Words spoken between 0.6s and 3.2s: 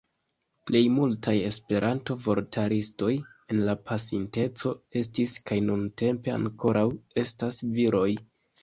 Plej multaj Esperanto-vortaristoj